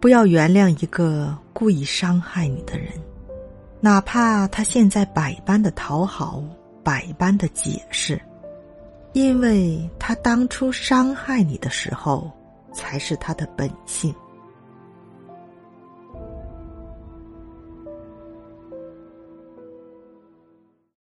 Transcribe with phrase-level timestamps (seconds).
[0.00, 2.88] 不要原谅一个故意伤害你的人
[3.80, 6.42] 哪怕他现在百般的讨好
[6.84, 8.20] 百般的解释
[9.12, 12.30] 因为他当初伤害你的时候
[12.72, 14.14] 才是他的本性。